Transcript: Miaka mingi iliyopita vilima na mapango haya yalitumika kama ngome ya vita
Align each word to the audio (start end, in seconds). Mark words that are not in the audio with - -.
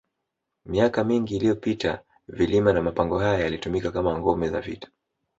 Miaka 0.65 1.03
mingi 1.03 1.35
iliyopita 1.35 2.01
vilima 2.27 2.73
na 2.73 2.81
mapango 2.81 3.19
haya 3.19 3.39
yalitumika 3.39 3.91
kama 3.91 4.17
ngome 4.19 4.47
ya 4.47 4.61
vita 4.61 4.87